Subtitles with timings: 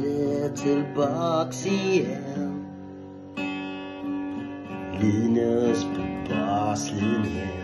[0.00, 2.66] det tillbaks igen.
[5.00, 7.62] Linus på baslinjen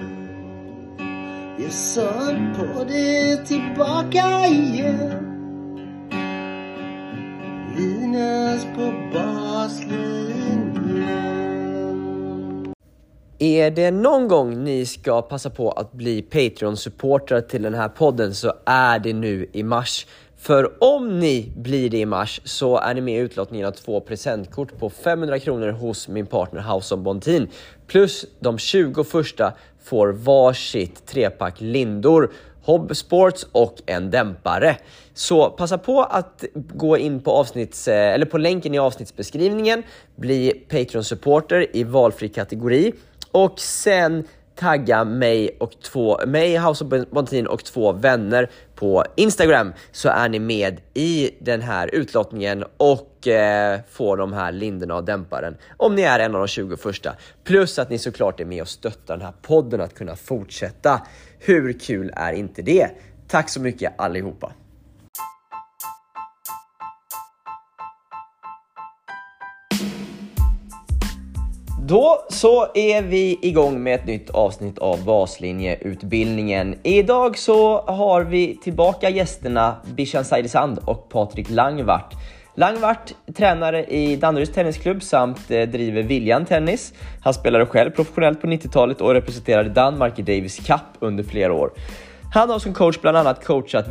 [1.58, 5.24] Jag sög på det tillbaka igen.
[7.76, 10.08] Linus på baslinjen.
[13.38, 18.34] Är det någon gång ni ska passa på att bli Patreon-supportrar till den här podden
[18.34, 20.06] så är det nu i mars.
[20.38, 24.00] För om ni blir det i mars så är ni med i utlottningen av två
[24.00, 27.48] presentkort på 500 kronor hos min partner House of Bontin.
[27.86, 29.52] Plus de 20 första
[29.82, 34.76] får varsitt trepack lindor, Hobb Sports och en dämpare.
[35.14, 39.82] Så passa på att gå in på, avsnitts, eh, eller på länken i avsnittsbeskrivningen,
[40.16, 42.92] bli Patreon-supporter i valfri kategori
[43.30, 44.24] och sen
[44.58, 50.28] tagga mig och två, mig, House of Bontin och två vänner på Instagram så är
[50.28, 55.94] ni med i den här utlottningen och eh, får de här lindorna och dämparen om
[55.94, 57.14] ni är en av de 20 första.
[57.44, 61.06] Plus att ni såklart är med och stöttar den här podden att kunna fortsätta.
[61.38, 62.88] Hur kul är inte det?
[63.28, 64.52] Tack så mycket allihopa!
[71.88, 76.74] Då så är vi igång med ett nytt avsnitt av Baslinjeutbildningen.
[76.82, 82.14] Idag så har vi tillbaka gästerna Bishan Saidesand och Patrik Langvart.
[82.54, 86.92] Langvart tränare i Danderyds Tennisklubb samt eh, driver Viljan Tennis.
[87.22, 91.70] Han spelade själv professionellt på 90-talet och representerade Danmark i Davis Cup under flera år.
[92.34, 93.88] Han har som coach bland annat coachat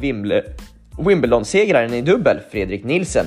[0.98, 3.26] Wimbledon-segraren i dubbel, Fredrik Nilsen.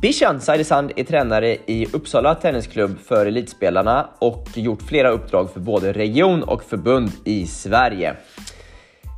[0.00, 5.92] Bishan Saidesand är tränare i Uppsala Tennisklubb för elitspelarna och gjort flera uppdrag för både
[5.92, 8.16] region och förbund i Sverige.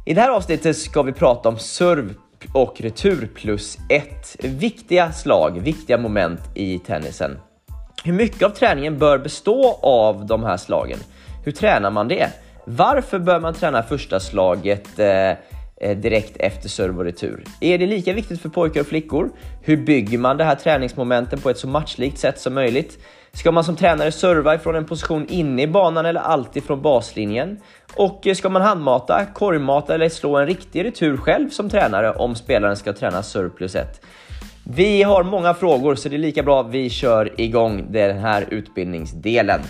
[0.05, 2.15] I det här avsnittet ska vi prata om serv
[2.55, 4.37] och retur plus ett.
[4.45, 7.39] Viktiga slag, viktiga moment i tennisen.
[8.05, 10.99] Hur mycket av träningen bör bestå av de här slagen?
[11.45, 12.31] Hur tränar man det?
[12.65, 15.33] Varför bör man träna första slaget eh,
[15.81, 17.45] Eh, direkt efter serve och retur?
[17.61, 19.31] Är det lika viktigt för pojkar och flickor?
[19.63, 22.99] Hur bygger man det här träningsmomenten på ett så matchlikt sätt som möjligt?
[23.33, 27.61] Ska man som tränare serva ifrån en position inne i banan eller alltid från baslinjen?
[27.97, 32.35] Och eh, ska man handmata, korgmata eller slå en riktig retur själv som tränare om
[32.35, 34.01] spelaren ska träna serve plus ett?
[34.65, 38.47] Vi har många frågor så det är lika bra att vi kör igång den här
[38.51, 39.61] utbildningsdelen.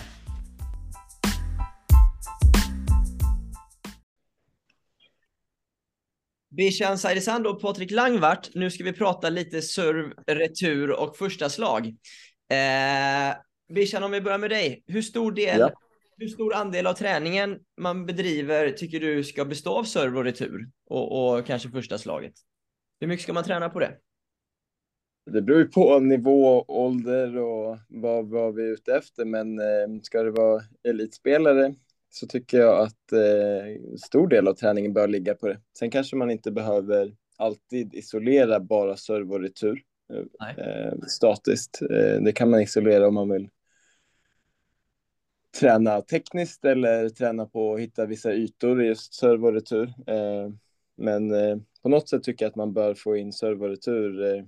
[6.57, 8.49] Bishan Saidesand och Patrik Langvart.
[8.55, 11.87] Nu ska vi prata lite serve, retur och första slag.
[12.51, 13.37] Eh,
[13.75, 14.83] Bishan, om vi börjar med dig.
[14.87, 15.71] Hur stor, del, ja.
[16.17, 20.69] hur stor andel av träningen man bedriver tycker du ska bestå av serve och retur?
[20.87, 22.33] Och, och kanske första slaget.
[23.01, 23.97] Hur mycket ska man träna på det?
[25.31, 29.25] Det beror ju på nivå, ålder och vad, vad vi är ute efter.
[29.25, 31.75] Men eh, ska det vara elitspelare
[32.15, 35.61] så tycker jag att eh, stor del av träningen bör ligga på det.
[35.79, 39.83] Sen kanske man inte behöver alltid isolera bara serve och retur
[40.59, 41.83] eh, statiskt.
[41.83, 43.49] Eh, det kan man isolera om man vill
[45.61, 49.95] träna tekniskt eller träna på att hitta vissa ytor i just serve och retur.
[50.07, 50.51] Eh,
[50.97, 54.35] men eh, på något sätt tycker jag att man bör få in serve och retur
[54.35, 54.45] eh,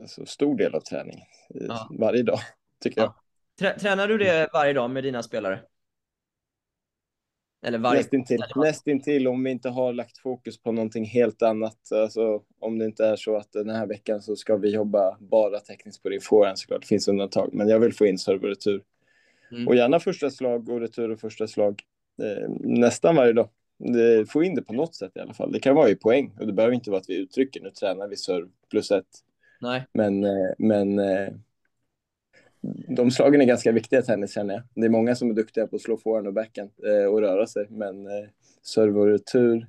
[0.00, 1.88] alltså stor del av träningen ja.
[1.98, 2.40] varje dag,
[2.82, 3.14] tycker ja.
[3.58, 3.80] jag.
[3.80, 5.60] Tränar du det varje dag med dina spelare?
[7.62, 7.98] Eller varje...
[7.98, 11.92] Nästintill, nästintill om vi inte har lagt fokus på någonting helt annat.
[11.92, 15.60] Alltså, om det inte är så att den här veckan så ska vi jobba bara
[15.60, 16.80] tekniskt på din forehand såklart.
[16.80, 18.82] Det finns undantag, men jag vill få in serve och retur.
[19.52, 19.68] Mm.
[19.68, 21.82] Och gärna första slag och retur och första slag
[22.22, 23.48] eh, nästan varje dag.
[23.78, 25.52] Det, få in det på något sätt i alla fall.
[25.52, 28.08] Det kan vara i poäng och det behöver inte vara att vi uttrycker nu tränar
[28.08, 29.04] vi serve plus ett.
[29.60, 29.86] Nej.
[29.92, 31.28] Men, eh, men eh,
[32.96, 34.62] de slagen är ganska viktiga i tennis känner jag.
[34.74, 37.46] Det är många som är duktiga på att slå forehand och backhand eh, och röra
[37.46, 38.28] sig, men eh,
[38.62, 39.66] serve och retur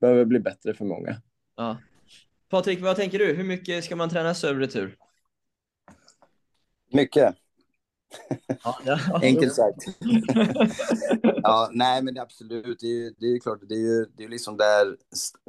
[0.00, 1.16] behöver bli bättre för många.
[1.56, 1.76] Ja.
[2.48, 3.34] Patrik, vad tänker du?
[3.34, 4.96] Hur mycket ska man träna serve och retur?
[6.92, 7.34] Mycket.
[8.64, 8.98] Ja, ja.
[9.22, 9.84] Enkelt sagt.
[11.22, 12.78] ja, nej, men absolut.
[12.80, 14.96] Det är ju, det är klart, det är ju det är liksom där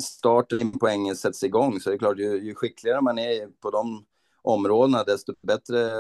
[0.02, 1.80] starten poängen sätts igång.
[1.80, 4.06] Så det är klart, ju, ju skickligare man är på de
[4.44, 5.92] områdena, desto bättre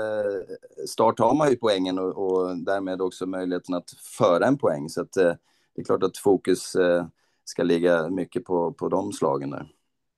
[0.88, 4.90] start har man ju poängen och, och därmed också möjligheten att föra en poäng.
[4.90, 5.34] Så att, eh,
[5.75, 7.06] det är klart att fokus eh,
[7.44, 9.68] ska ligga mycket på, på de slagen där.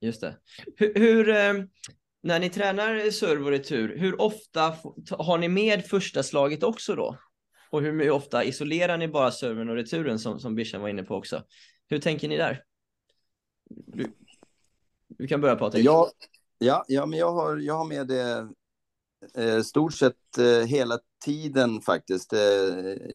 [0.01, 0.37] Just det.
[0.75, 1.53] Hur, hur eh,
[2.23, 4.75] när ni tränar serve och retur, hur ofta
[5.11, 7.17] har ni med första slaget också då?
[7.69, 11.15] Och hur ofta isolerar ni bara serven och returen som, som Bishan var inne på
[11.15, 11.43] också?
[11.87, 12.63] Hur tänker ni där?
[13.69, 14.05] Du,
[15.07, 15.85] du kan börja Patrik.
[15.85, 16.11] Ja,
[16.57, 18.47] Ja, ja men jag har, jag har med det
[19.33, 22.33] eh, stort sett eh, hela tiden faktiskt.
[22.33, 22.39] Eh,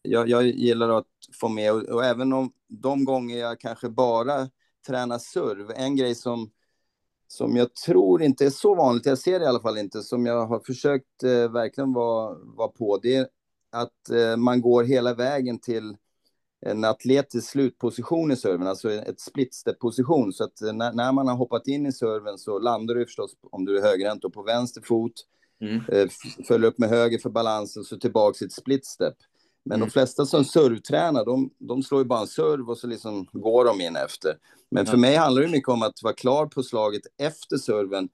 [0.03, 1.07] jag, jag gillar att
[1.41, 4.49] få med, och, och, även om de gånger jag kanske bara
[4.87, 6.51] tränar serv, en grej som,
[7.29, 10.27] som jag tror inte är så vanligt, jag ser det i alla fall inte, som
[10.27, 13.29] jag har försökt eh, verkligen vara vara på, det är
[13.71, 15.97] att eh, man går hela vägen till
[16.67, 20.33] en atletisk slutposition i serven, alltså ett split step position.
[20.33, 23.65] Så att när, när, man har hoppat in i serven så landar du förstås, om
[23.65, 25.13] du är högerhänt, på vänster fot,
[25.61, 25.81] mm.
[25.89, 26.09] eh,
[26.49, 29.15] följer upp med höger för balansen, så tillbaka i ett split step.
[29.65, 29.89] Men mm.
[29.89, 33.65] de flesta som servtränar, de, de slår ju bara en serv och så liksom går
[33.65, 34.37] de in efter.
[34.71, 38.09] Men för mig handlar det mycket om att vara klar på slaget efter serven.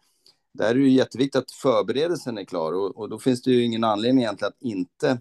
[0.54, 3.64] Där är det ju jätteviktigt att förberedelsen är klar och, och då finns det ju
[3.64, 5.20] ingen anledning egentligen att inte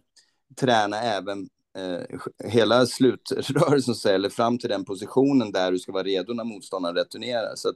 [0.56, 2.19] träna även eh,
[2.50, 7.56] hela slutrörelsen, eller fram till den positionen där du ska vara redo när motståndaren returnerar.
[7.56, 7.74] Så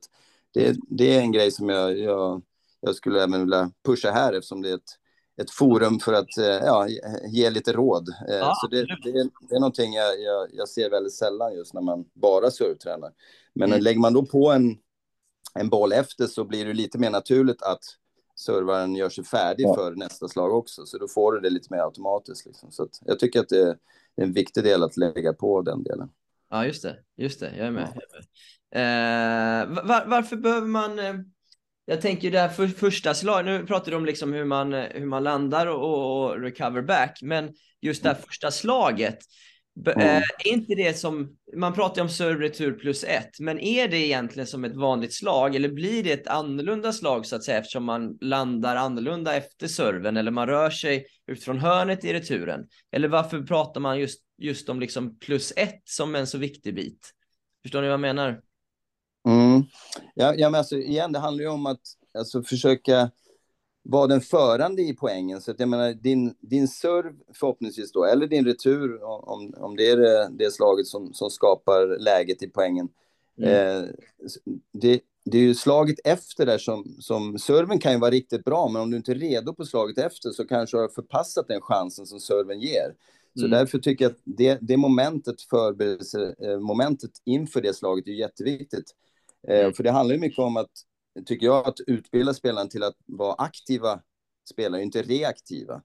[0.53, 2.41] det, det, är en grej som jag, jag,
[2.81, 4.97] jag, skulle även vilja pusha här eftersom det är ett,
[5.41, 6.87] ett forum för att eh, ja,
[7.27, 8.09] ge lite råd.
[8.29, 11.73] Eh, ja, så det, det, det, är någonting jag, jag, jag, ser väldigt sällan just
[11.73, 13.11] när man bara surftränar.
[13.53, 13.83] Men mm.
[13.83, 14.77] lägger man då på en,
[15.53, 17.83] en boll efter så blir det lite mer naturligt att
[18.39, 19.75] servaren gör sig färdig ja.
[19.75, 20.85] för nästa slag också.
[20.85, 22.45] Så då får du det lite mer automatiskt.
[22.45, 22.71] Liksom.
[22.71, 23.77] Så jag tycker att det är
[24.15, 26.09] en viktig del att lägga på den delen.
[26.49, 26.97] Ja, just det.
[27.17, 27.51] Just det.
[27.57, 27.87] Jag är med.
[27.95, 28.01] Ja.
[28.69, 29.69] Jag är med.
[29.69, 30.99] Eh, var, varför behöver man...
[30.99, 31.13] Eh,
[31.85, 35.05] jag tänker det här för, första slaget, nu pratar du om liksom hur man, hur
[35.05, 38.25] man landar och, och recover back, men just det här mm.
[38.27, 39.17] första slaget,
[39.85, 40.07] Mm.
[40.07, 40.23] Är
[40.53, 44.47] inte det som, man pratar ju om serve retur plus ett, men är det egentligen
[44.47, 48.17] som ett vanligt slag eller blir det ett annorlunda slag så att säga eftersom man
[48.21, 52.67] landar annorlunda efter serven eller man rör sig utifrån hörnet i returen?
[52.91, 57.11] Eller varför pratar man just, just om liksom plus ett som en så viktig bit?
[57.63, 58.41] Förstår ni vad jag menar?
[59.27, 59.63] Mm.
[60.15, 61.81] Ja, ja, men alltså igen, det handlar ju om att
[62.17, 63.11] alltså, försöka
[63.83, 65.41] vara den förande i poängen.
[65.41, 69.89] Så att jag menar, din, din serv förhoppningsvis då, eller din retur, om, om det
[69.89, 72.89] är det, det slaget som, som skapar läget i poängen.
[73.37, 73.83] Mm.
[73.83, 73.89] Eh,
[74.73, 78.69] det, det är ju slaget efter där som, som serven kan ju vara riktigt bra,
[78.69, 81.61] men om du inte är redo på slaget efter så kanske du har förpassat den
[81.61, 82.93] chansen som serven ger.
[83.33, 83.51] Så mm.
[83.51, 88.95] därför tycker jag att det, det momentet, förberedelsemomentet inför det slaget är jätteviktigt.
[89.47, 89.73] Eh, mm.
[89.73, 90.71] För det handlar ju mycket om att
[91.25, 94.01] tycker jag, att utbilda spelarna till att vara aktiva
[94.49, 95.81] spelare, inte reaktiva.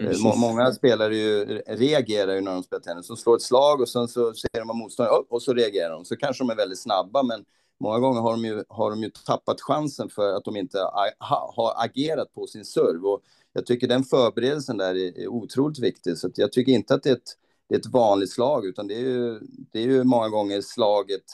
[0.00, 0.38] Mm.
[0.40, 3.08] Många spelare ju, reagerar ju när de spelar tennis.
[3.08, 6.04] De slår ett slag och sen så ser de motståndaren och så reagerar de.
[6.04, 7.44] Så kanske de är väldigt snabba, men
[7.80, 10.78] många gånger har de ju, har de ju tappat chansen för att de inte
[11.18, 13.06] ha, har agerat på sin serv.
[13.06, 16.18] Och jag tycker den förberedelsen där är, är otroligt viktig.
[16.18, 17.36] Så jag tycker inte att det är ett,
[17.68, 19.40] det är ett vanligt slag, utan det är ju,
[19.72, 21.24] det är ju många gånger slaget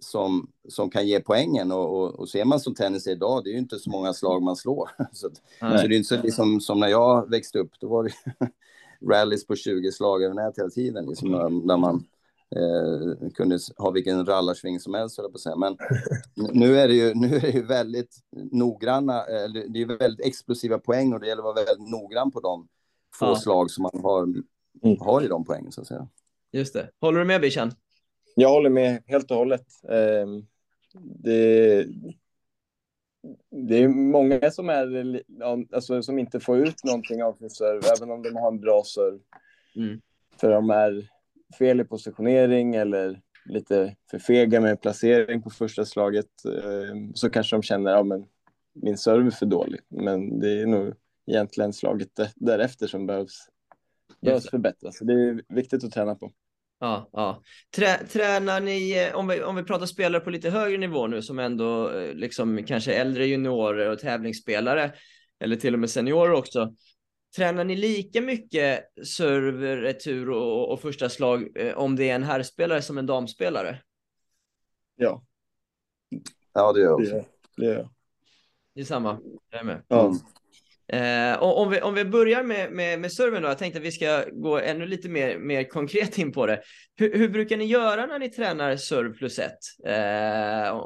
[0.00, 1.72] som, som kan ge poängen.
[1.72, 4.42] Och, och, och ser man som tennis idag, det är ju inte så många slag
[4.42, 4.90] man slår.
[5.12, 5.30] så,
[5.60, 8.12] så det är inte så liksom, som när jag växte upp, då var det
[9.10, 11.30] rallys på 20 slag över nät hela tiden, liksom,
[11.66, 12.04] där man
[12.56, 15.56] eh, kunde ha vilken rallarsving som helst, på säga.
[15.56, 15.76] Men
[16.34, 18.16] nu är det ju, nu är det ju väldigt
[18.52, 22.40] noggranna, eh, det är väldigt explosiva poäng och det gäller att vara väldigt noggrann på
[22.40, 22.68] de
[23.18, 23.36] få ja.
[23.36, 25.00] slag som man har, mm.
[25.00, 26.08] har i de poängen, så att säga.
[26.52, 26.90] Just det.
[27.00, 27.72] Håller du med Bishan?
[28.34, 29.66] Jag håller med helt och hållet.
[29.88, 30.46] Ehm,
[30.94, 31.86] det,
[33.50, 35.22] det är många som, är,
[35.72, 38.82] alltså, som inte får ut någonting av sin serv, även om de har en bra
[38.84, 39.20] serv.
[39.76, 40.00] Mm.
[40.40, 41.08] För de är
[41.58, 47.56] fel i positionering eller lite för fega med placering på första slaget ehm, så kanske
[47.56, 48.26] de känner att ja,
[48.72, 49.80] min serv är för dålig.
[49.88, 50.94] Men det är nog
[51.26, 53.48] egentligen slaget därefter som behövs,
[54.20, 54.98] behövs förbättras.
[54.98, 56.32] Så det är viktigt att träna på.
[56.78, 57.42] Ja, ja.
[57.76, 61.22] Trä, tränar ni, eh, om vi, om vi pratar spelare på lite högre nivå nu
[61.22, 64.92] som ändå eh, liksom kanske äldre juniorer och tävlingsspelare
[65.40, 66.74] eller till och med seniorer också.
[67.36, 72.22] Tränar ni lika mycket server, retur och, och första slag eh, om det är en
[72.22, 73.82] herrspelare som en damspelare?
[74.96, 75.24] Ja.
[76.52, 77.24] Ja, det gör jag också.
[77.56, 77.88] Det, det,
[78.74, 79.20] det är samma.
[79.50, 79.82] Jag är med.
[79.88, 80.14] Ja.
[80.88, 83.92] Eh, om, vi, om vi börjar med, med, med serven då, jag tänkte att vi
[83.92, 86.62] ska gå ännu lite mer, mer konkret in på det.
[86.96, 90.78] Hur, hur brukar ni göra när ni tränar serv plus ett eh,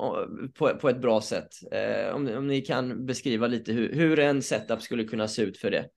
[0.58, 1.48] på, på ett bra sätt?
[1.72, 5.58] Eh, om, om ni kan beskriva lite hur, hur en setup skulle kunna se ut
[5.58, 5.88] för det.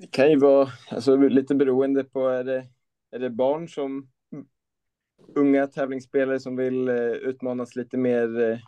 [0.00, 2.66] Det kan ju vara alltså, lite beroende på, är det,
[3.10, 4.08] är det barn som
[5.34, 8.58] unga tävlingsspelare som vill eh, utmanas lite mer eh,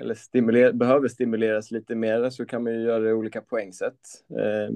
[0.00, 4.24] eller stimuler behöver stimuleras lite mer så kan man ju göra det olika poängsätt.
[4.38, 4.74] Eh,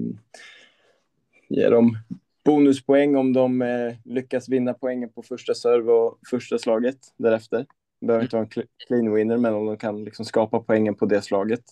[1.49, 1.97] ge dem
[2.45, 7.65] bonuspoäng om de eh, lyckas vinna poängen på första serve och första slaget därefter.
[8.01, 11.21] Behöver inte vara en clean winner, men om de kan liksom skapa poängen på det
[11.21, 11.63] slaget.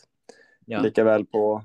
[0.66, 0.82] Ja.
[0.82, 1.64] Likaväl på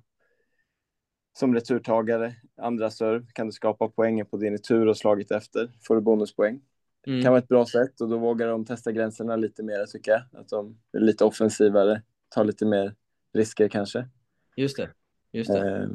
[1.38, 5.94] som returtagare, andra serv, kan du skapa poängen på din retur och slaget efter, får
[5.94, 6.60] du bonuspoäng.
[7.08, 7.22] Mm.
[7.22, 10.22] kan vara ett bra sätt och då vågar de testa gränserna lite mer tycker jag.
[10.40, 12.94] Att de är lite offensivare, tar lite mer
[13.32, 14.08] risker kanske.
[14.56, 14.90] Just det,
[15.32, 15.58] just det.
[15.58, 15.88] Eh,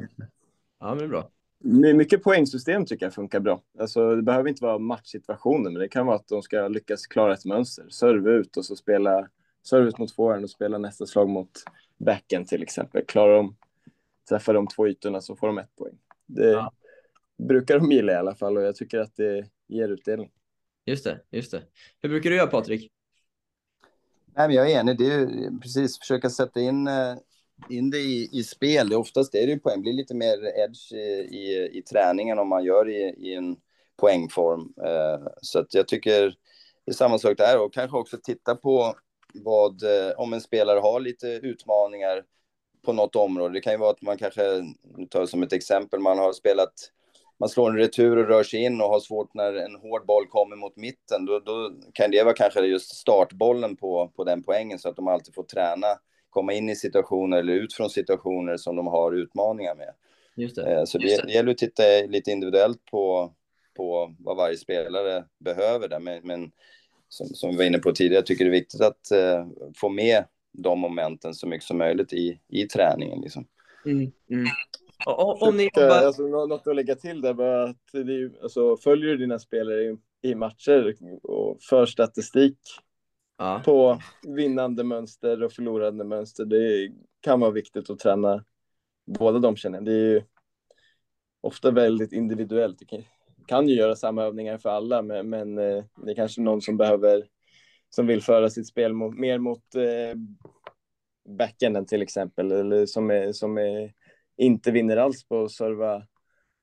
[0.80, 1.30] ja, men det är bra.
[1.94, 3.62] Mycket poängsystem tycker jag funkar bra.
[3.78, 7.34] Alltså, det behöver inte vara matchsituationer, men det kan vara att de ska lyckas klara
[7.34, 7.88] ett mönster.
[7.88, 9.28] Serve ut och så spela
[9.62, 11.50] serve ut mot forehand och spela nästa slag mot
[11.98, 13.04] backen till exempel.
[13.06, 13.56] Klarar de
[14.28, 15.98] träffa de två ytorna så får de ett poäng.
[16.26, 16.72] Det ja.
[17.38, 20.30] brukar de gilla i alla fall och jag tycker att det ger utdelning.
[20.86, 21.62] Just det, just det.
[22.00, 22.90] Hur brukar du göra Patrik?
[24.36, 24.98] Nej, men jag är enig.
[24.98, 27.16] Det är precis försöka sätta in, eh,
[27.68, 28.88] in det i, i spel.
[28.88, 29.76] Det oftast är det ju poäng.
[29.76, 30.96] Det blir lite mer edge i,
[31.36, 33.56] i, i träningen om man gör i, i en
[33.96, 34.72] poängform.
[34.84, 36.34] Eh, så att jag tycker
[36.84, 38.94] det är samma sak där och kanske också titta på
[39.34, 42.24] vad, eh, om en spelare har lite utmaningar
[42.84, 43.54] på något område.
[43.54, 44.42] Det kan ju vara att man kanske,
[45.10, 46.72] tar som ett exempel, man har spelat
[47.40, 50.26] man slår en retur och rör sig in och har svårt när en hård boll
[50.26, 54.78] kommer mot mitten, då, då kan det vara kanske just startbollen på, på den poängen
[54.78, 55.86] så att de alltid får träna,
[56.30, 59.94] komma in i situationer eller ut från situationer som de har utmaningar med.
[60.36, 60.74] Just det.
[60.74, 61.32] Eh, så det, det.
[61.32, 63.32] gäller att titta lite individuellt på,
[63.76, 66.52] på vad varje spelare behöver där, men, men
[67.08, 69.88] som, som vi var inne på tidigare, jag tycker det är viktigt att uh, få
[69.88, 73.20] med de momenten så mycket som möjligt i, i träningen.
[73.20, 73.46] Liksom.
[73.86, 74.46] Mm, mm.
[75.06, 75.88] Och, om ni jobbar...
[75.88, 79.96] alltså, något att lägga till där bara att det, alltså, följer du dina spelare i,
[80.22, 82.58] i matcher och för statistik
[83.38, 83.62] ja.
[83.64, 86.44] på vinnande mönster och förlorande mönster.
[86.44, 88.44] Det kan vara viktigt att träna
[89.06, 90.22] båda de känner Det är ju
[91.40, 92.78] ofta väldigt individuellt.
[92.78, 93.02] Du kan,
[93.46, 96.76] kan ju göra samma övningar för alla, men, men eh, det är kanske någon som
[96.76, 97.24] behöver
[97.90, 100.18] som vill föra sitt spel mot, mer mot eh,
[101.38, 103.92] backenden till exempel, eller som, är, som är,
[104.36, 106.06] inte vinner alls på att serva,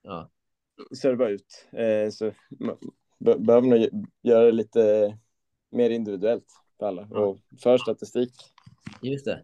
[0.01, 0.29] ja.
[1.01, 1.67] serva ut.
[1.71, 2.77] Eh, så man
[3.19, 5.17] behöver nog göra det lite
[5.71, 6.45] mer individuellt
[6.79, 7.19] för alla ja.
[7.19, 8.31] och för statistik.
[9.01, 9.43] Just det.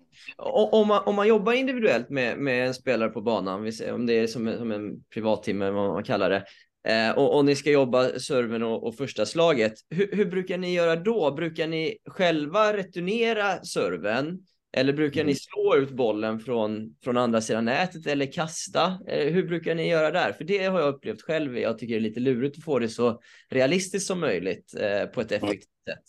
[0.71, 4.27] Om man, om man jobbar individuellt med, med en spelare på banan, om det är
[4.27, 6.45] som, som en privattimme, vad man kallar det,
[6.87, 9.73] Eh, och, och, ni ska jobba serven och, och första slaget.
[9.89, 11.31] Hur, hur, brukar ni göra då?
[11.31, 14.39] Brukar ni själva returnera serven?
[14.71, 15.27] Eller brukar mm.
[15.27, 18.99] ni slå ut bollen från, från andra sidan nätet eller kasta?
[19.07, 20.33] Eh, hur brukar ni göra där?
[20.33, 21.57] För det har jag upplevt själv.
[21.57, 25.21] Jag tycker det är lite lurigt att få det så realistiskt som möjligt eh, på
[25.21, 26.03] ett effektivt sätt.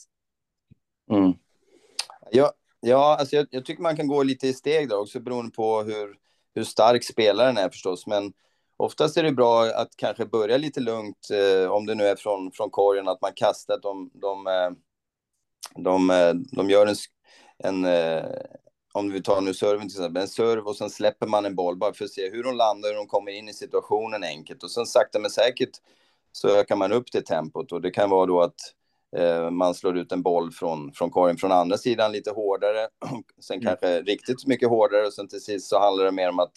[1.11, 1.33] Mm.
[2.31, 5.51] Ja, ja alltså jag, jag, tycker man kan gå lite i steg där också beroende
[5.51, 6.17] på hur,
[6.55, 8.07] hur stark spelaren är förstås.
[8.07, 8.33] Men
[8.77, 12.53] oftast är det bra att kanske börja lite lugnt, eh, om det nu är från,
[12.53, 14.71] från korgen, att man kastar, de, de, eh,
[15.83, 16.97] de, eh, de gör en,
[17.65, 18.25] en eh,
[18.93, 21.77] om vi tar nu serven till exempel, en serv och sen släpper man en boll
[21.77, 24.63] bara för att se hur de landar, hur de kommer in i situationen enkelt.
[24.63, 25.71] Och sen sakta men säkert
[26.33, 28.55] så ökar man upp det tempot och det kan vara då att
[29.17, 32.89] eh, man slår ut en boll från, från korgen från andra sidan lite hårdare,
[33.41, 33.67] sen mm.
[33.67, 36.55] kanske riktigt mycket hårdare och sen till sist så handlar det mer om att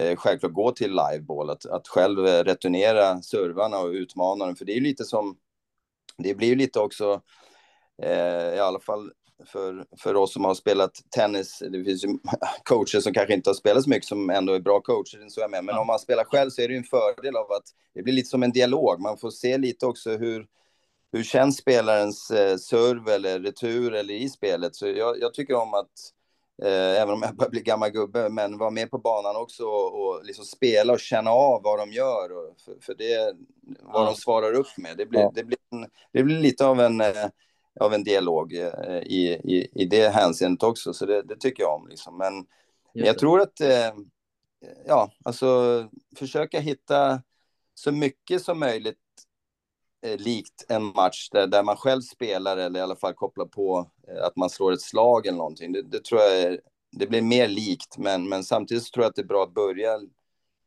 [0.00, 4.56] eh, självklart gå till liveball, att, att själv eh, returnera servarna och utmana dem.
[4.56, 5.36] För det är ju lite som,
[6.18, 7.20] det blir ju lite också,
[8.54, 9.10] i alla fall
[9.46, 12.08] för, för oss som har spelat tennis, det finns ju
[12.64, 15.50] coacher som kanske inte har spelat så mycket som ändå är bra coacher, så jag
[15.50, 15.64] med.
[15.64, 18.14] men om man spelar själv så är det ju en fördel av att det blir
[18.14, 20.46] lite som en dialog, man får se lite också hur,
[21.12, 24.76] hur känns spelarens eh, serve eller retur eller i spelet.
[24.76, 25.90] Så jag, jag tycker om att
[26.62, 30.06] Eh, även om jag börjar bli gammal gubbe, men vara med på banan också och,
[30.06, 32.32] och liksom spela och känna av vad de gör.
[32.32, 33.36] Och, för, för det,
[33.82, 34.06] vad ja.
[34.06, 34.96] de svarar upp med.
[34.96, 35.32] Det blir, ja.
[35.34, 37.26] det blir, en, det blir lite av en, eh,
[37.80, 41.74] av en dialog eh, i, i, i det hänseendet också, så det, det tycker jag
[41.74, 41.88] om.
[41.88, 42.18] Liksom.
[42.18, 42.46] Men
[42.92, 43.92] jag tror att, eh,
[44.86, 45.48] ja, alltså
[46.16, 47.22] försöka hitta
[47.74, 48.98] så mycket som möjligt
[50.06, 53.90] eh, likt en match där, där man själv spelar eller i alla fall kopplar på
[54.22, 55.72] att man slår ett slag eller någonting.
[55.72, 56.60] Det, det tror jag är,
[56.92, 60.00] det blir mer likt, men, men samtidigt tror jag att det är bra att börja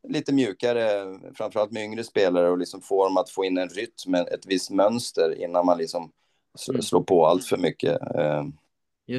[0.07, 4.13] lite mjukare, framförallt med yngre spelare och liksom få dem att få in en rytm,
[4.13, 6.11] ett visst mönster innan man liksom
[6.69, 6.81] mm.
[6.81, 8.43] slår på allt för mycket eh,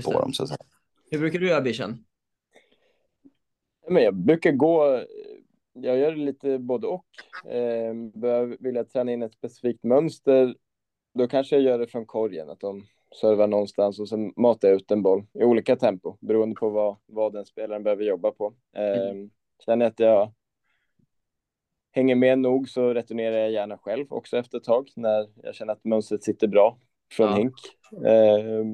[0.04, 0.18] på det.
[0.18, 0.32] dem.
[0.32, 0.58] Så att säga.
[1.10, 2.04] Hur brukar du göra Bishan?
[3.88, 5.04] Men jag brukar gå
[5.82, 7.04] jag gör lite både och.
[7.50, 7.94] Eh,
[8.60, 10.54] vill jag träna in ett specifikt mönster,
[11.14, 12.86] då kanske jag gör det från korgen, att de
[13.20, 16.96] servar någonstans och så matar jag ut en boll i olika tempo, beroende på vad,
[17.06, 18.54] vad den spelaren behöver jobba på.
[18.76, 19.30] Eh, mm.
[19.66, 20.32] Känner jag att jag
[21.90, 25.72] hänger med nog så returnerar jag gärna själv också efter ett tag, när jag känner
[25.72, 26.78] att mönstret sitter bra
[27.12, 27.36] från ja.
[27.36, 27.54] hink.
[28.06, 28.64] Eh,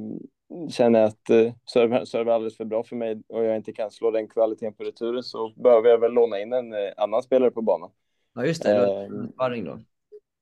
[0.70, 1.26] känner jag att
[1.72, 4.74] server, server är alldeles för bra för mig och jag inte kan slå den kvaliteten
[4.74, 7.90] på returen så behöver jag väl låna in en uh, annan spelare på banan.
[8.34, 9.10] Ja, just det.
[9.34, 9.78] Sparring då.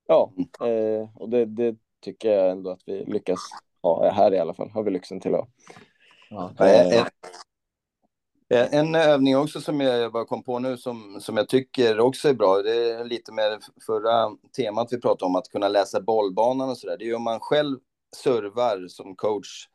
[0.07, 0.33] Ja,
[0.63, 3.39] uh, och det, det, tycker jag ändå att vi lyckas
[3.83, 4.71] ha här i alla fall.
[4.71, 5.49] Har vi lyxen till att ha.
[6.31, 6.53] Ja.
[8.53, 12.29] Eh, en övning också som jag bara kom på nu som, som jag tycker också
[12.29, 16.71] är bra, det är lite med förra temat vi pratade om, att kunna läsa bollbanan
[16.71, 16.97] och sådär.
[16.99, 17.79] Det är ju om man själv
[18.17, 19.69] servar som coach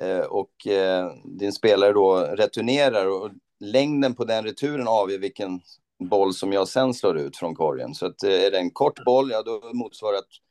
[0.00, 5.60] eh, och eh, din spelare då returnerar och längden på den returen avgör vilken
[6.04, 7.94] boll som jag sen slår ut från korgen.
[7.94, 10.43] Så att är det en kort boll, ja då motsvarar att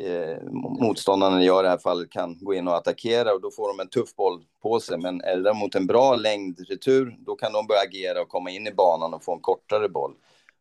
[0.00, 0.42] eh,
[0.80, 3.80] motståndaren jag i det här fallet kan gå in och attackera och då får de
[3.80, 4.98] en tuff boll på sig.
[4.98, 8.50] Men är det däremot en bra längd retur, då kan de börja agera och komma
[8.50, 10.14] in i banan och få en kortare boll.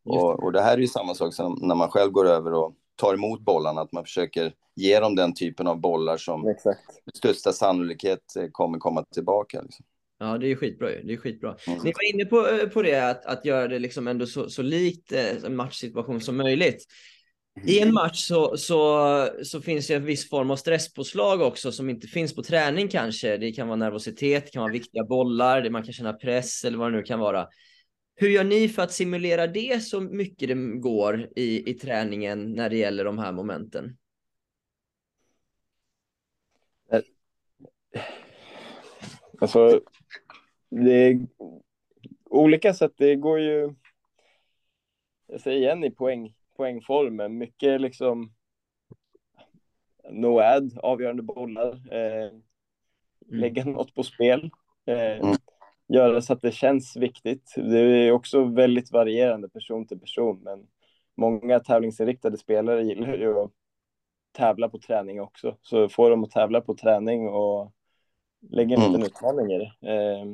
[0.05, 2.73] Och, och, det här är ju samma sak som när man själv går över och
[2.95, 6.79] tar emot bollarna, att man försöker ge dem den typen av bollar som Exakt.
[7.05, 9.61] med största sannolikhet eh, kommer komma tillbaka.
[9.61, 9.85] Liksom.
[10.19, 11.55] Ja, det är skitbra Det är skitbra.
[11.67, 11.79] Mm.
[11.83, 14.61] Ni var inne på, eh, på det, att, att göra det liksom ändå så, så
[14.61, 16.85] likt en matchsituation som möjligt.
[17.63, 21.89] I en match så, så, så finns det en viss form av stresspåslag också som
[21.89, 23.37] inte finns på träning kanske.
[23.37, 26.77] Det kan vara nervositet, det kan vara viktiga bollar, det man kan känna press eller
[26.77, 27.47] vad det nu kan vara.
[28.15, 32.69] Hur gör ni för att simulera det så mycket det går i, i träningen när
[32.69, 33.97] det gäller de här momenten?
[39.41, 39.81] Alltså,
[40.69, 41.27] det är
[42.25, 42.93] olika sätt.
[42.97, 43.73] Det går ju,
[45.27, 47.37] jag säger igen i poäng, poängformen.
[47.37, 48.33] Mycket liksom
[50.09, 52.41] no ad, avgörande bollar, eh, mm.
[53.27, 54.51] lägga något på spel,
[54.85, 55.35] eh, mm.
[55.87, 57.53] göra så att det känns viktigt.
[57.55, 60.67] Det är också väldigt varierande person till person, men
[61.15, 63.51] många tävlingsinriktade spelare gillar ju att
[64.31, 67.71] tävla på träning också, så får de att tävla på träning och
[68.49, 69.07] lägga en liten mm.
[69.07, 69.93] utmaning i det.
[69.93, 70.25] Eh,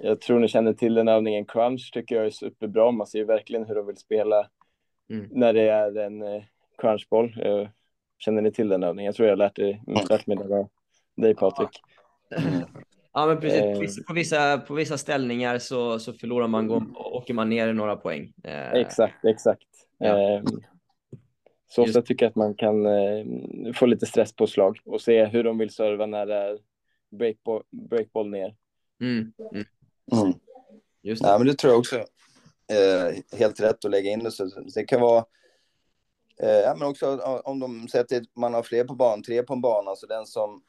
[0.00, 2.90] jag tror ni känner till den övningen crunch tycker jag är superbra.
[2.90, 4.48] Man ser verkligen hur de vill spela
[5.12, 5.28] mm.
[5.30, 6.42] när det är en eh,
[6.78, 7.36] crunchboll.
[7.44, 7.68] Eh,
[8.18, 9.06] känner ni till den övningen?
[9.06, 9.58] Jag tror jag har lärt,
[10.10, 10.68] lärt mig den av
[11.16, 11.80] dig Patrik.
[13.12, 13.98] Ja, men precis.
[13.98, 14.04] Eh.
[14.04, 18.32] På vissa, på vissa ställningar så, så förlorar man, går, åker man ner några poäng.
[18.44, 18.72] Eh.
[18.72, 19.68] Exakt, exakt.
[19.98, 20.34] Ja.
[20.34, 20.42] Eh,
[21.68, 23.24] så ofta tycker jag att man kan eh,
[23.74, 26.58] få lite stress på slag och se hur de vill serva när det är
[27.10, 28.54] breakboll, breakboll ner.
[29.00, 29.32] Mm.
[29.52, 29.64] Mm.
[30.12, 30.34] Mm.
[31.02, 31.28] Just det.
[31.28, 32.04] Ja, men det tror jag också
[32.70, 34.30] eh, helt rätt att lägga in det.
[34.30, 35.24] Så det kan vara,
[36.42, 39.60] eh, ja, men också om de att man har fler på banan, tre på en
[39.60, 40.62] bana, så den som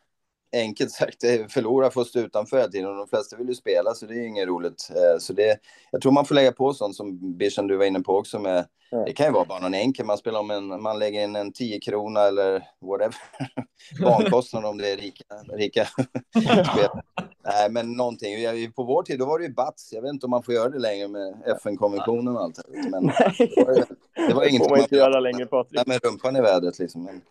[0.54, 4.06] enkelt sagt förlorar får stå utanför hela tiden och de flesta vill ju spela så
[4.06, 4.90] det är inget roligt.
[4.90, 5.60] Eh, så det,
[5.92, 8.68] jag tror man får lägga på sånt som Bishan du var inne på också med,
[8.90, 8.98] ja.
[8.98, 11.54] det kan ju vara bara någon enkel, man spelar om en, man lägger in en
[11.54, 13.16] 10 krona eller whatever,
[14.04, 15.88] bankostnad om det är rika, rika
[17.46, 18.72] Nej, men någonting.
[18.72, 19.94] På vår tid då var det ju bats.
[19.94, 22.60] Jag vet inte om man får göra det längre med FN-konventionen och allt.
[22.68, 23.86] Men det var,
[24.28, 25.88] det var inget får man inte göra längre, Patrik.
[25.88, 27.04] Med rumpan i vädret liksom.
[27.04, 27.22] Men,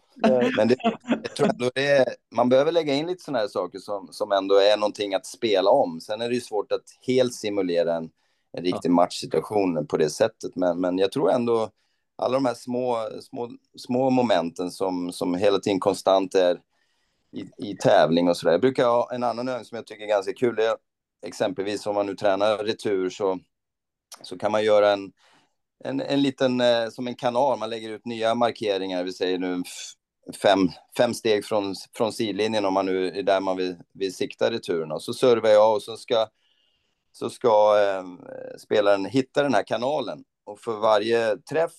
[0.57, 0.77] men det,
[1.23, 4.33] jag tror ändå det är, man behöver lägga in lite sådana här saker som, som
[4.33, 6.01] ändå är någonting att spela om.
[6.01, 8.11] Sen är det ju svårt att helt simulera en,
[8.53, 10.57] en riktig matchsituation på det sättet.
[10.57, 11.71] Men, men jag tror ändå
[12.17, 16.59] alla de här små, små, små momenten som, som hela tiden konstant är
[17.33, 18.53] i, i tävling och sådär.
[18.53, 20.59] Jag brukar ha en annan övning som jag tycker är ganska kul.
[20.59, 20.77] Är,
[21.27, 23.39] exempelvis om man nu tränar retur så,
[24.23, 25.13] så kan man göra en,
[25.85, 29.63] en, en liten, eh, som en kanal, man lägger ut nya markeringar, vi säger nu
[30.43, 34.51] fem, fem steg från, från sidlinjen om man nu är där man vill, vill sikta
[34.51, 34.93] returen.
[34.93, 36.27] Och så servar jag och så ska,
[37.13, 38.05] så ska eh,
[38.59, 40.25] spelaren hitta den här kanalen.
[40.45, 41.73] Och för varje träff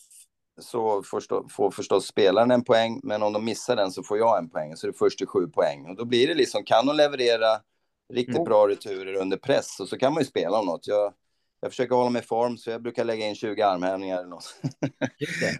[0.61, 4.37] så får, får förstås spelaren en poäng, men om de missar den så får jag
[4.37, 4.75] en poäng.
[4.75, 5.85] Så det är först till sju poäng.
[5.85, 7.61] Och då blir det liksom, kan de leverera
[8.13, 8.45] riktigt mm.
[8.45, 10.87] bra returer under press, och så kan man ju spela om något.
[10.87, 11.13] Jag,
[11.61, 14.55] jag försöker hålla mig i form, så jag brukar lägga in 20 armhävningar eller något.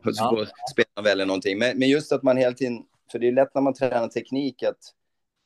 [0.06, 0.46] och så ja.
[0.72, 1.58] spelar väl någonting.
[1.58, 4.64] Men, men just att man hela tiden, för det är lätt när man tränar teknik
[4.64, 4.78] att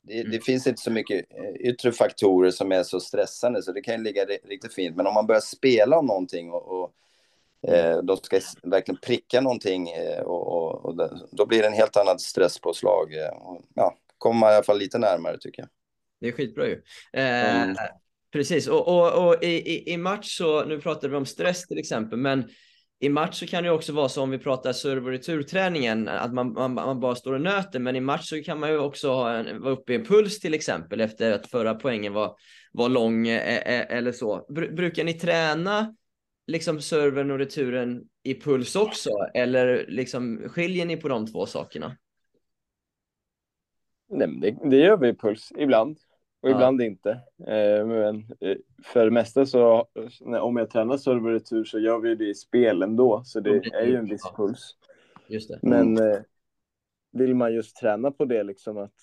[0.04, 0.32] det, mm.
[0.32, 3.98] det, finns inte så mycket eh, yttre faktorer som är så stressande, så det kan
[3.98, 4.96] ju ligga riktigt fint.
[4.96, 6.94] Men om man börjar spela om någonting och, och
[8.04, 11.98] de ska verkligen pricka någonting eh, och, och, och det, då blir det en helt
[11.98, 13.14] annat stresspåslag.
[13.14, 13.32] Eh,
[13.74, 15.70] ja, kommer man i alla fall lite närmare tycker jag.
[16.20, 16.82] Det är skitbra ju.
[17.14, 17.76] Eh, mm.
[18.34, 22.20] Precis, och, och, och i, i, match så, nu pratar vi om stress till exempel,
[22.20, 22.50] men
[23.00, 26.34] i match så kan det också vara så om vi pratar serve och returträningen, att
[26.34, 29.10] man, man, man, bara står och nöter, men i match så kan man ju också
[29.10, 32.36] ha en, vara uppe i en puls till exempel efter att förra poängen var,
[32.72, 34.46] var lång eller så.
[34.50, 35.96] Brukar ni träna
[36.48, 39.10] liksom servern och returen i puls också?
[39.34, 41.98] Eller liksom skiljer ni på de två sakerna?
[44.10, 45.98] Nej, det, det gör vi i puls ibland
[46.42, 46.54] och ja.
[46.54, 47.10] ibland inte.
[47.48, 49.88] Eh, men eh, för det mesta så,
[50.42, 53.50] om jag tränar serve och retur så gör vi det i spel ändå, så det
[53.74, 54.76] är ju en viss puls.
[55.62, 56.20] Men eh,
[57.12, 58.96] vill man just träna på det, liksom att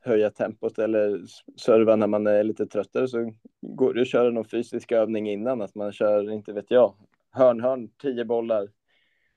[0.00, 1.20] höja tempot eller
[1.60, 5.62] serva när man är lite tröttare så går det att köra någon fysisk övning innan,
[5.62, 6.94] att man kör, inte vet jag,
[7.30, 8.68] hörn-hörn, tio bollar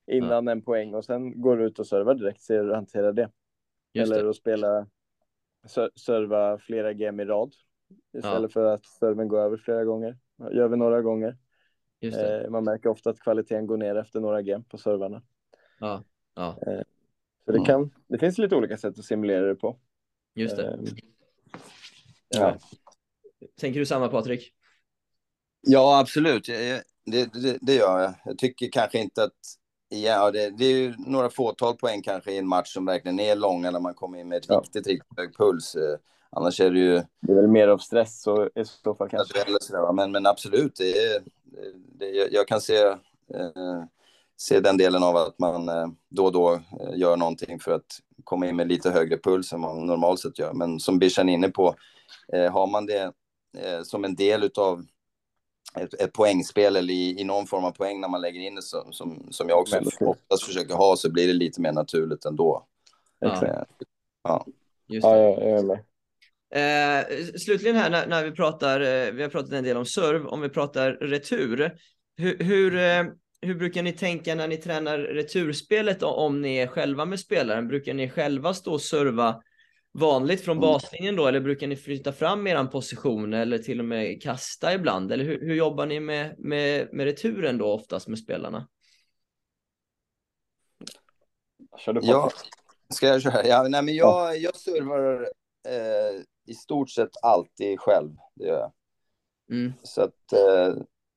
[0.06, 0.52] innan ja.
[0.52, 3.30] en poäng och sen går du ut och servar direkt, ser hur du hanterar det.
[3.92, 4.30] Just eller det.
[4.30, 4.86] att spela,
[5.94, 7.54] serva flera game i rad
[8.12, 8.48] istället ja.
[8.48, 10.16] för att serven går över flera gånger.
[10.52, 11.36] Gör vi några gånger.
[12.00, 15.22] Eh, man märker ofta att kvaliteten går ner efter några game på servarna.
[15.80, 16.02] Ja.
[16.34, 16.58] Ja.
[16.66, 16.82] Eh,
[17.44, 19.78] så det, kan, det finns lite olika sätt att simulera det på.
[20.34, 20.66] Just det.
[20.66, 20.78] Eh,
[22.28, 22.58] ja.
[23.60, 24.52] Tänker du samma Patrik?
[25.60, 26.46] Ja, absolut.
[26.46, 28.14] Det, det, det, gör jag.
[28.24, 29.32] Jag tycker kanske inte att...
[29.88, 33.36] Ja, det, det är ju några fåtal poäng kanske i en match som verkligen är
[33.36, 34.60] långa när man kommer in med ett ja.
[34.60, 35.74] riktigt, riktigt hög puls.
[35.74, 35.98] Eh,
[36.30, 37.02] annars är det ju...
[37.20, 39.44] Det är väl mer av stress så, i så fall kanske.
[39.92, 41.22] Men, men absolut, det är,
[41.98, 43.84] det, jag kan se, eh,
[44.36, 48.00] se den delen av att man eh, då och då eh, gör någonting för att
[48.24, 50.52] komma in med lite högre puls än man normalt sett gör.
[50.52, 51.74] Men som Bishan är inne på,
[52.32, 53.12] eh, har man det
[53.84, 54.84] som en del av
[55.78, 58.62] ett, ett poängspel eller i, i, någon form av poäng när man lägger in det
[58.62, 62.66] som, som, som jag också oftast försöker ha så blir det lite mer naturligt ändå.
[63.18, 63.64] Ja.
[64.22, 64.46] Ja.
[64.88, 65.78] Just ja, jag är med.
[66.54, 67.04] Eh,
[67.38, 70.40] slutligen här när, när vi pratar, eh, vi har pratat en del om serv, om
[70.40, 71.78] vi pratar retur.
[72.16, 73.04] Hur, hur, eh,
[73.44, 77.68] hur brukar ni tänka när ni tränar returspelet om ni är själva med spelaren?
[77.68, 79.42] Brukar ni själva stå och serva
[79.92, 80.60] vanligt från mm.
[80.60, 85.12] baslinjen då, eller brukar ni flytta fram er position eller till och med kasta ibland?
[85.12, 88.68] Eller hur, hur jobbar ni med, med, med returen då oftast med spelarna?
[91.78, 92.06] Kör du på?
[92.06, 92.30] Ja,
[92.88, 93.46] ska jag köra?
[93.46, 95.28] Ja, nej, men jag, jag servar
[95.68, 98.10] eh, i stort sett alltid själv.
[98.34, 98.72] Det gör jag.
[99.50, 99.72] Mm.
[99.82, 100.74] Så att eh,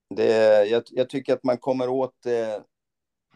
[0.10, 2.64] det, jag, jag, tycker att man kommer åt det,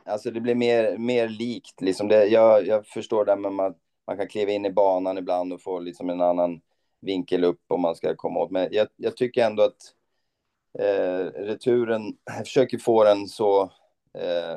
[0.06, 1.82] alltså det blir mer, mer likt.
[1.82, 3.76] Liksom det, jag, jag förstår det, med man,
[4.08, 6.62] man kan kliva in i banan ibland och få liksom en annan
[7.02, 8.52] vinkel upp om man ska komma åt.
[8.52, 9.94] Men jag, jag tycker ändå att
[10.80, 13.62] eh, returen, jag försöker få den så,
[14.18, 14.54] eh,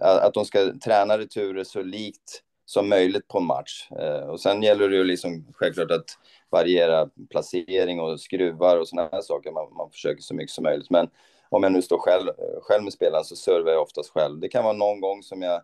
[0.00, 3.88] att de ska träna returer så likt som möjligt på en match.
[3.90, 6.18] Eh, och sen gäller det ju liksom självklart att
[6.50, 9.50] variera placering och skruvar och sådana här saker.
[9.50, 10.90] Man, man försöker så mycket som möjligt.
[10.90, 11.10] Men
[11.48, 12.30] om jag nu står själv,
[12.62, 14.40] själv med spelaren så servar jag oftast själv.
[14.40, 15.62] Det kan vara någon gång som jag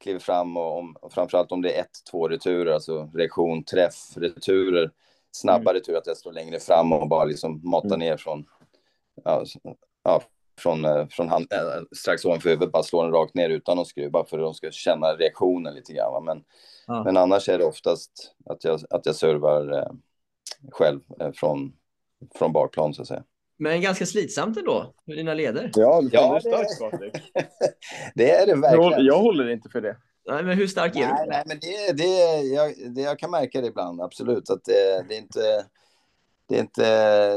[0.00, 4.90] kliver fram och, om, framförallt om det är ett, två returer, alltså reaktion, träff, returer,
[5.30, 5.74] snabba mm.
[5.74, 7.98] returer, att jag står längre fram och bara liksom matar mm.
[7.98, 8.44] ner från,
[9.24, 9.44] ja,
[10.04, 10.22] ja,
[10.58, 13.86] från, eh, från hand, äh, strax ovanför huvudet, bara slår den rakt ner utan att
[13.86, 16.24] skruva för att de ska känna reaktionen lite grann.
[16.24, 16.44] Men,
[16.86, 17.04] ja.
[17.04, 19.92] men annars är det oftast att jag, att jag servar eh,
[20.72, 21.72] själv eh, från,
[22.34, 23.24] från bakplan så att säga.
[23.58, 25.70] Men ganska slitsamt ändå för dina leder.
[25.74, 27.02] Ja, det, ja, det, starkt,
[28.14, 28.90] det är det verkligen.
[28.90, 29.96] Jag, jag håller inte för det.
[30.26, 31.30] Nej, men hur stark är nej, du?
[31.30, 34.50] Nej, men det, det, jag, det, jag kan märka det ibland, absolut.
[34.50, 35.64] Att det, det, är inte,
[36.48, 36.84] det, är inte,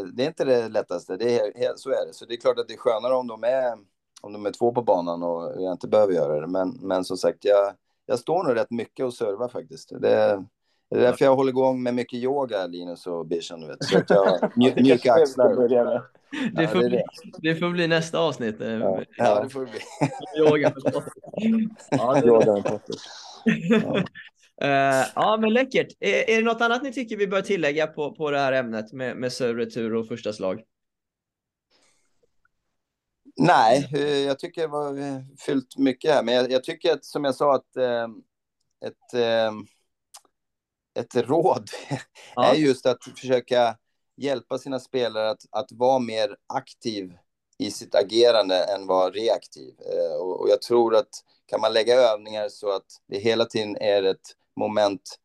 [0.01, 1.17] det är inte det lättaste.
[1.17, 2.13] Det är, så är det.
[2.13, 3.77] Så det är klart att det är skönare om de är,
[4.21, 6.47] om de är två på banan och jag inte behöver göra det.
[6.47, 7.73] Men, men som sagt, jag,
[8.05, 9.91] jag står nog rätt mycket och servar faktiskt.
[10.01, 10.45] Det,
[10.91, 13.67] det är därför jag håller igång med mycket yoga, Linus och Bishan.
[13.67, 14.51] Vet, så att jag
[14.81, 15.49] mjuka axlar.
[16.53, 17.03] Det får, ja, det, bli,
[17.41, 18.61] det får bli nästa avsnitt.
[18.61, 19.79] Eh, ja, ja det får bli.
[20.39, 22.81] Yoga med ja, Yoga med
[23.55, 24.03] ja.
[24.63, 25.87] Uh, ja, men läckert.
[25.99, 28.93] Är, är det något annat ni tycker vi bör tillägga på, på det här ämnet
[28.93, 30.61] med, med serveretur och första slag?
[33.37, 34.95] Nej, eh, jag tycker det var
[35.45, 38.07] fyllt mycket här, men jag, jag tycker att som jag sa att eh,
[38.85, 39.51] ett eh,
[40.99, 41.69] ett råd
[42.35, 42.45] ja.
[42.45, 43.77] är just att försöka
[44.17, 47.13] hjälpa sina spelare att, att vara mer aktiv
[47.57, 49.73] i sitt agerande än vara reaktiv.
[49.79, 51.09] Eh, och, och, jag tror att
[51.45, 55.19] kan man lägga övningar så att det hela tiden är ett moment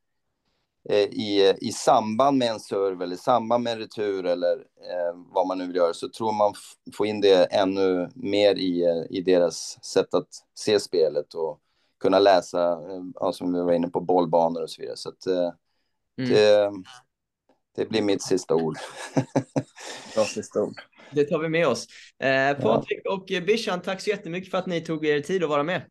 [0.89, 5.15] eh, i, i samband med en serve eller i samband med en retur eller eh,
[5.33, 6.55] vad man nu vill göra så tror man
[6.97, 11.61] får in det ännu mer i, i deras sätt att se spelet och
[12.01, 14.97] kunna läsa, eh, ja, som vi var inne på, bollbanor och så vidare.
[14.97, 15.53] Så att, eh,
[16.19, 16.31] mm.
[16.31, 16.71] det,
[17.77, 18.79] det blir mitt sista ord.
[20.15, 20.81] Bra sista ord.
[21.11, 21.87] Det tar vi med oss.
[22.19, 23.13] Eh, Patrik ja.
[23.13, 25.83] och Bishan, tack så jättemycket för att ni tog er tid att vara med.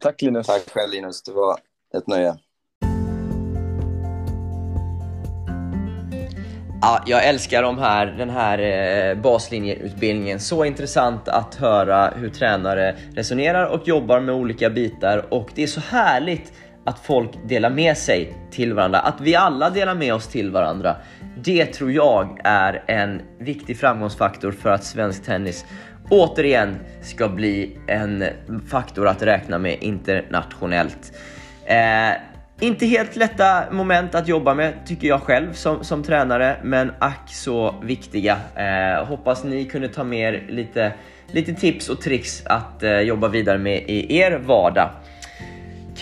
[0.00, 0.46] Tack Linus.
[0.46, 1.58] Tack själv Linus, det var
[1.96, 2.36] ett nöje.
[6.84, 10.40] Ja, jag älskar de här, den här eh, baslinjeutbildningen.
[10.40, 15.66] Så intressant att höra hur tränare resonerar och jobbar med olika bitar och det är
[15.66, 16.52] så härligt
[16.84, 20.96] att folk delar med sig till varandra, att vi alla delar med oss till varandra.
[21.36, 25.64] Det tror jag är en viktig framgångsfaktor för att svensk tennis
[26.10, 28.24] återigen ska bli en
[28.68, 31.12] faktor att räkna med internationellt.
[31.64, 32.31] Eh,
[32.62, 37.34] inte helt lätta moment att jobba med tycker jag själv som, som tränare, men ack
[37.34, 38.36] så viktiga.
[38.54, 40.92] Eh, hoppas ni kunde ta med er lite,
[41.26, 44.90] lite tips och tricks att eh, jobba vidare med i er vardag.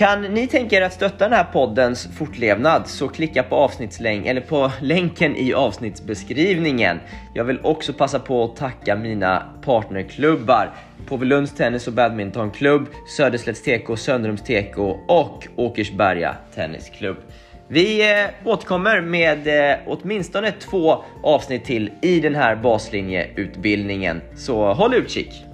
[0.00, 4.40] Kan ni tänka er att stötta den här poddens fortlevnad så klicka på avsnittslänk eller
[4.40, 7.00] på länken i avsnittsbeskrivningen.
[7.34, 10.74] Jag vill också passa på att tacka mina partnerklubbar
[11.06, 12.86] Påvelunds Tennis och Badmintonklubb,
[13.16, 17.16] Söderslätts TK, Söndrums TK och Åkersberga Tennisklubb.
[17.68, 24.94] Vi eh, återkommer med eh, åtminstone två avsnitt till i den här baslinjeutbildningen, så håll
[24.94, 25.49] utkik!